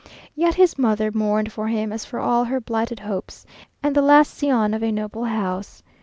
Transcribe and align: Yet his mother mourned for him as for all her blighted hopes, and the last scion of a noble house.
Yet 0.35 0.55
his 0.55 0.79
mother 0.79 1.11
mourned 1.13 1.51
for 1.51 1.67
him 1.67 1.93
as 1.93 2.05
for 2.05 2.17
all 2.19 2.43
her 2.45 2.59
blighted 2.59 3.01
hopes, 3.01 3.45
and 3.83 3.95
the 3.95 4.01
last 4.01 4.33
scion 4.33 4.73
of 4.73 4.81
a 4.81 4.91
noble 4.91 5.25
house. 5.25 5.83